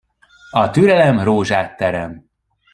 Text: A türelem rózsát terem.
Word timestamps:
A 0.51 0.69
türelem 0.69 1.19
rózsát 1.19 1.77
terem. 1.77 2.29